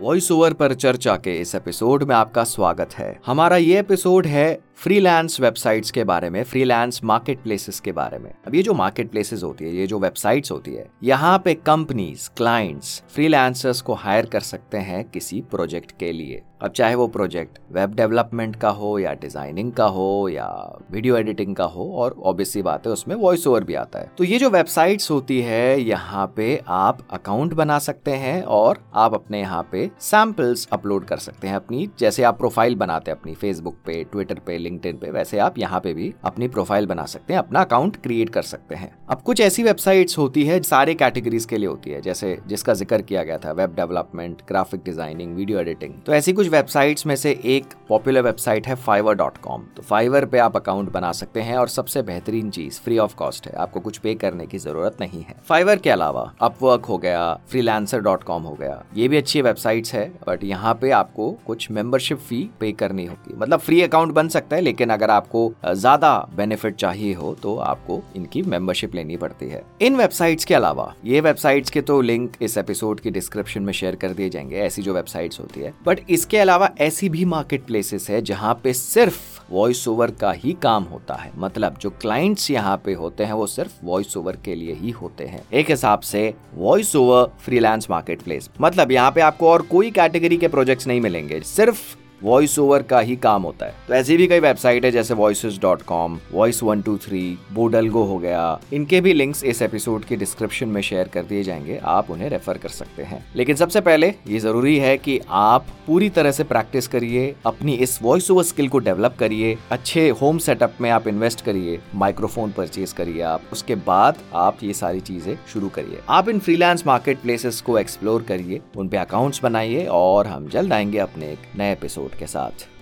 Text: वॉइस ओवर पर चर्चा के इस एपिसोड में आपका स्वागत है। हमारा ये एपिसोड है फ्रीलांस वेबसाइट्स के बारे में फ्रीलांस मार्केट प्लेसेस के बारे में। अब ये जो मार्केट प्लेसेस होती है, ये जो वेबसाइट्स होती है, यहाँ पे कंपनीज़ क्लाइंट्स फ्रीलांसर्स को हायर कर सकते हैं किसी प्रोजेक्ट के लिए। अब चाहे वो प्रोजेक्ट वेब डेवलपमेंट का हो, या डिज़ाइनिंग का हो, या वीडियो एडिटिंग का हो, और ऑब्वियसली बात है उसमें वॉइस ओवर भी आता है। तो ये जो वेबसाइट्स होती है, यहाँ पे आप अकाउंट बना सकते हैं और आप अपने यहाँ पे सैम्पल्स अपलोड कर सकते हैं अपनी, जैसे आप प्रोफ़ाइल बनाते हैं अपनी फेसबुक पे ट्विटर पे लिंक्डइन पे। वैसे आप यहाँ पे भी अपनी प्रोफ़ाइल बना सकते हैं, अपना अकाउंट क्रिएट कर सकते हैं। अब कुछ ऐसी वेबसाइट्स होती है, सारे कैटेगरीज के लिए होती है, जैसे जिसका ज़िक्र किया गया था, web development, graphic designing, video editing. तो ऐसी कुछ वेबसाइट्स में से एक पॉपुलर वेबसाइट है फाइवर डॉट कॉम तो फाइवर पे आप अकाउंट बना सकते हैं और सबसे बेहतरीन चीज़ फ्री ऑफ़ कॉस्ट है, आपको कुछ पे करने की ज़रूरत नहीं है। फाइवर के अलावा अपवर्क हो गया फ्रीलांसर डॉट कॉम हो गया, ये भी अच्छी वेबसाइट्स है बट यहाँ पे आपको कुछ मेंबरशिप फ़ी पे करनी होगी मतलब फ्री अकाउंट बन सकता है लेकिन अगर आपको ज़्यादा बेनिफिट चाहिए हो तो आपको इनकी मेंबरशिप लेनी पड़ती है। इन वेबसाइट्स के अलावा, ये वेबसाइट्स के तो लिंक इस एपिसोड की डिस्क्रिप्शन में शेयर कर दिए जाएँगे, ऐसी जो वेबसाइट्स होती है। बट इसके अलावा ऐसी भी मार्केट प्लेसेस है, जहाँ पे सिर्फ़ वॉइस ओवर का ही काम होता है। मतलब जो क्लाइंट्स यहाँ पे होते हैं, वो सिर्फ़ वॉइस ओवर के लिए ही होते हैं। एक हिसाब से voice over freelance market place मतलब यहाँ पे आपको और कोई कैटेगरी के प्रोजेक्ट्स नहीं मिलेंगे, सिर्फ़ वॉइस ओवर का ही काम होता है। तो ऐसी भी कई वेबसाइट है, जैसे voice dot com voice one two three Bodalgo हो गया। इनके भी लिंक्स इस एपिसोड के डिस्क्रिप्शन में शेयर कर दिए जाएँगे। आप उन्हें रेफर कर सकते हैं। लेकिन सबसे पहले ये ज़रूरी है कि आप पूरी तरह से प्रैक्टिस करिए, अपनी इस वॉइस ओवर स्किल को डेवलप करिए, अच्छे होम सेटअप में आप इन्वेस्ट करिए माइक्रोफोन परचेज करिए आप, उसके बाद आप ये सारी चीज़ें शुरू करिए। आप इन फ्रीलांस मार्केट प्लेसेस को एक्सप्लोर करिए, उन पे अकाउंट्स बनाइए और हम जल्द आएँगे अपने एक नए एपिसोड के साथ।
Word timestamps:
वॉइस 0.00 0.32
ओवर 0.32 0.52
पर 0.52 0.74
चर्चा 0.74 1.16
के 1.16 1.40
इस 1.40 1.54
एपिसोड 1.54 2.02
में 2.02 2.14
आपका 2.16 2.44
स्वागत 2.44 2.94
है। 2.94 3.20
हमारा 3.26 3.56
ये 3.56 3.78
एपिसोड 3.78 4.26
है 4.26 4.58
फ्रीलांस 4.78 5.40
वेबसाइट्स 5.40 5.90
के 5.90 6.02
बारे 6.04 6.28
में 6.30 6.42
फ्रीलांस 6.44 7.00
मार्केट 7.04 7.42
प्लेसेस 7.42 7.78
के 7.80 7.92
बारे 7.92 8.18
में। 8.18 8.30
अब 8.46 8.54
ये 8.54 8.62
जो 8.62 8.74
मार्केट 8.74 9.10
प्लेसेस 9.10 9.42
होती 9.42 9.64
है, 9.64 9.74
ये 9.76 9.86
जो 9.86 9.98
वेबसाइट्स 9.98 10.52
होती 10.52 10.74
है, 10.74 10.86
यहाँ 11.02 11.38
पे 11.44 11.54
कंपनीज़ 11.56 12.28
क्लाइंट्स 12.36 13.02
फ्रीलांसर्स 13.14 13.80
को 13.80 13.94
हायर 13.94 14.26
कर 14.26 14.40
सकते 14.40 14.78
हैं 14.78 15.04
किसी 15.04 15.40
प्रोजेक्ट 15.40 15.92
के 15.92 16.12
लिए। 16.12 16.42
अब 16.62 16.70
चाहे 16.70 16.94
वो 16.94 17.06
प्रोजेक्ट 17.06 17.58
वेब 17.72 17.94
डेवलपमेंट 17.94 18.54
का 18.56 18.68
हो, 18.68 18.98
या 18.98 19.12
डिज़ाइनिंग 19.12 19.72
का 19.72 19.84
हो, 19.84 20.28
या 20.28 20.46
वीडियो 20.90 21.16
एडिटिंग 21.16 21.56
का 21.56 21.64
हो, 21.64 21.90
और 21.94 22.14
ऑब्वियसली 22.24 22.62
बात 22.62 22.86
है 22.86 22.92
उसमें 22.92 23.14
वॉइस 23.16 23.46
ओवर 23.46 23.64
भी 23.64 23.74
आता 23.74 23.98
है। 23.98 24.10
तो 24.18 24.24
ये 24.24 24.38
जो 24.38 24.50
वेबसाइट्स 24.50 25.10
होती 25.10 25.40
है, 25.40 25.80
यहाँ 25.80 26.26
पे 26.36 26.60
आप 26.68 26.98
अकाउंट 27.10 27.54
बना 27.54 27.78
सकते 27.78 28.10
हैं 28.10 28.42
और 28.42 28.78
आप 28.94 29.14
अपने 29.14 29.40
यहाँ 29.40 29.68
पे 29.72 29.90
सैम्पल्स 30.00 30.66
अपलोड 30.72 31.04
कर 31.04 31.16
सकते 31.16 31.48
हैं 31.48 31.56
अपनी, 31.56 31.88
जैसे 31.98 32.22
आप 32.22 32.38
प्रोफ़ाइल 32.38 32.74
बनाते 32.76 33.10
हैं 33.10 33.18
अपनी 33.18 33.34
फेसबुक 33.34 33.76
पे 33.86 34.02
ट्विटर 34.04 34.40
पे 34.46 34.58
लिंक्डइन 34.66 34.98
पे। 34.98 35.10
वैसे 35.12 35.38
आप 35.38 35.58
यहाँ 35.58 35.80
पे 35.80 35.94
भी 35.94 36.12
अपनी 36.24 36.48
प्रोफ़ाइल 36.48 36.86
बना 36.86 37.04
सकते 37.06 37.32
हैं, 37.32 37.40
अपना 37.40 37.60
अकाउंट 37.62 37.96
क्रिएट 38.02 38.30
कर 38.30 38.42
सकते 38.44 38.74
हैं। 38.74 38.90
अब 39.08 39.22
कुछ 39.22 39.40
ऐसी 39.40 39.62
वेबसाइट्स 39.62 40.18
होती 40.18 40.44
है, 40.44 40.60
सारे 40.64 40.94
कैटेगरीज 40.96 41.44
के 41.44 41.58
लिए 41.58 41.68
होती 41.68 41.90
है, 41.90 42.00
जैसे 42.02 42.36
जिसका 42.46 42.74
ज़िक्र 42.74 43.02
किया 43.02 43.22
गया 43.24 43.38
था, 43.38 43.52
web 43.52 43.74
development, 43.76 44.42
graphic 44.48 44.82
designing, 44.84 45.34
video 45.36 45.60
editing. 45.60 45.94
तो 46.06 46.12
ऐसी 46.14 46.32
कुछ 46.32 46.48
वेबसाइट्स 46.48 47.06
में 47.06 47.14
से 47.16 47.30
एक 47.46 47.74
पॉपुलर 47.88 48.22
वेबसाइट 48.22 48.66
है 48.66 48.74
फाइवर 48.76 49.14
डॉट 49.16 49.38
कॉम 49.38 49.64
तो 49.76 49.82
फाइवर 49.84 50.24
पे 50.26 50.38
आप 50.38 50.56
अकाउंट 50.56 50.90
बना 50.92 51.12
सकते 51.14 51.40
हैं 51.40 51.56
और 51.58 51.68
सबसे 51.68 52.02
बेहतरीन 52.04 52.50
चीज़ 52.50 52.80
फ्री 52.80 52.98
ऑफ़ 52.98 53.14
कॉस्ट 53.16 53.46
है, 53.46 53.52
आपको 53.54 53.80
कुछ 53.80 53.98
पे 53.98 54.14
करने 54.16 54.46
की 54.46 54.58
ज़रूरत 54.58 54.96
नहीं 55.00 55.22
है। 55.22 55.34
फाइवर 55.48 55.78
के 55.78 55.90
अलावा 55.90 56.32
अपवर्क 56.42 56.84
हो 56.84 56.98
गया 56.98 57.32
फ्रीलांसर 57.50 58.00
डॉट 58.00 58.22
कॉम 58.24 58.42
हो 58.42 58.54
गया, 58.54 58.82
ये 58.96 59.08
भी 59.08 59.16
अच्छी 59.16 59.42
वेबसाइट्स 59.42 59.94
है 59.94 60.06
बट 60.28 60.44
यहाँ 60.44 60.74
पे 60.74 60.90
आपको 60.92 61.30
कुछ 61.46 61.70
मेंबरशिप 61.70 62.18
फ़ी 62.18 62.42
पे 62.60 62.72
करनी 62.74 63.04
होगी 63.06 63.34
मतलब 63.36 63.60
फ्री 63.60 63.80
अकाउंट 63.82 64.12
बन 64.12 64.28
सकता 64.28 64.55
है 64.55 64.55
लेकिन 64.60 64.90
अगर 64.90 65.10
आपको 65.10 65.52
ज़्यादा 65.66 66.14
बेनिफिट 66.36 66.76
चाहिए 66.76 67.12
हो 67.14 67.34
तो 67.42 67.56
आपको 67.58 68.00
इनकी 68.16 68.42
मेंबरशिप 68.42 68.94
लेनी 68.94 69.16
पड़ती 69.16 69.48
है। 69.48 69.62
इन 69.82 69.96
वेबसाइट्स 69.96 70.44
के 70.44 70.54
अलावा, 70.54 70.92
ये 71.04 71.20
वेबसाइट्स 71.20 71.70
के 71.70 71.80
तो 71.82 72.00
लिंक 72.00 72.36
इस 72.42 72.56
एपिसोड 72.58 73.00
की 73.00 73.10
डिस्क्रिप्शन 73.10 73.62
में 73.62 73.72
शेयर 73.72 73.96
कर 73.96 74.10
दिए 74.10 74.28
जाएँगे, 74.30 74.56
ऐसी 74.56 74.82
जो 74.82 74.94
वेबसाइट्स 74.94 75.40
होती 75.40 75.60
है। 75.60 75.72
बट 75.86 76.00
इसके 76.10 76.38
अलावा 76.38 76.70
ऐसी 76.80 77.08
भी 77.08 77.24
मार्केट 77.26 77.64
प्लेसेस 77.66 78.08
है, 78.10 78.20
जहाँ 78.22 78.54
पे 78.64 78.72
सिर्फ़ 78.72 79.20
वॉइस 79.50 79.86
ओवर 79.88 80.10
का 80.10 80.30
ही 80.32 80.52
काम 80.62 80.84
होता 80.84 81.14
है। 81.14 81.30
मतलब 81.38 81.76
जो 81.80 81.90
क्लाइंट्स 81.92 82.50
यहाँ 82.50 82.76
पे 82.84 82.92
होते 82.94 83.24
हैं, 83.24 83.32
वो 83.32 83.46
सिर्फ़ 83.46 83.84
वॉइस 83.84 84.16
ओवर 84.16 84.36
के 84.44 84.54
लिए 84.54 84.72
ही 84.74 84.90
होते 84.92 85.24
हैं। 85.24 85.42
एक 85.52 85.70
हिसाब 85.70 86.00
से 86.02 86.32
voice 86.54 86.94
over 86.96 87.30
freelance 87.40 87.86
market 87.90 88.22
place 88.22 88.50
मतलब 88.60 88.92
यहाँ 88.92 89.10
पे 89.10 89.20
आपको 89.20 89.48
और 89.48 89.62
कोई 89.66 89.90
कैटेगरी 89.90 90.36
के 90.36 90.48
प्रोजेक्ट्स 90.48 90.86
नहीं 90.86 91.00
मिलेंगे, 91.00 91.40
सिर्फ़ 91.40 91.96
वॉइस 92.22 92.58
ओवर 92.58 92.82
का 92.82 93.00
ही 93.00 93.16
काम 93.16 93.42
होता 93.42 93.66
है। 93.66 93.74
तो 93.88 93.94
ऐसी 93.94 94.16
भी 94.16 94.26
कई 94.26 94.40
वेबसाइट 94.40 94.84
है, 94.84 94.90
जैसे 94.90 95.14
voice 95.14 95.46
dot 95.62 95.82
com 95.82 96.18
voice 96.32 96.62
one 96.62 96.82
two 96.82 96.96
three 96.96 97.38
Bodalgo 97.52 98.02
हो 98.02 98.18
गया। 98.18 98.60
इनके 98.72 99.00
भी 99.00 99.12
लिंक्स 99.12 99.44
इस 99.44 99.62
एपिसोड 99.62 100.04
के 100.04 100.16
डिस्क्रिप्शन 100.16 100.68
में 100.68 100.82
शेयर 100.82 101.08
कर 101.08 101.22
दिए 101.22 101.42
जाएँगे। 101.42 101.80
आप 101.84 102.10
उन्हें 102.10 102.30
रेफर 102.30 102.58
कर 102.58 102.68
सकते 102.68 103.02
हैं। 103.02 103.26
लेकिन 103.36 103.56
सबसे 103.56 103.80
पहले 103.80 104.14
ये 104.28 104.38
ज़रूरी 104.38 104.78
है 104.78 104.98
कि 104.98 105.20
आप 105.28 105.66
पूरी 105.86 106.08
तरह 106.10 106.30
से 106.30 106.44
प्रैक्टिस 106.44 106.88
करिए, 106.88 107.34
अपनी 107.46 107.74
इस 107.74 107.98
वॉइस 108.02 108.30
ओवर 108.30 108.42
स्किल 108.42 108.68
को 108.68 108.78
डेवलप 108.78 109.16
करिए, 109.18 109.58
अच्छे 109.70 110.08
होम 110.08 110.38
सेटअप 110.38 110.74
में 110.80 110.90
आप 110.90 111.08
इन्वेस्ट 111.08 111.44
करिए 111.44 111.80
माइक्रोफोन 111.94 112.52
परचेज 112.52 112.92
करिए 112.92 113.22
आप, 113.22 113.42
उसके 113.52 113.74
बाद 113.74 114.16
आप 114.34 114.58
ये 114.62 114.72
सारी 114.72 115.00
चीज़ें 115.00 115.38
शुरू 115.52 115.68
करिए। 115.68 115.98
आप 116.08 116.28
इन 116.28 116.38
फ्रीलांस 116.38 116.86
मार्केट 116.86 117.18
प्लेसेस 117.18 117.60
को 117.60 117.78
एक्सप्लोर 117.78 118.22
करिए, 118.22 118.60
उन 118.76 118.88
पे 118.88 118.96
अकाउंट्स 118.96 119.42
बनाइए 119.42 119.86
और 119.86 120.26
हम 120.26 120.48
जल्द 120.48 120.72
आएँगे 120.72 120.98
अपने 120.98 121.26
एक 121.26 121.38
नए 121.58 121.74
एपिसोड 122.06 122.18
के 122.18 122.26
साथ। 122.26 122.75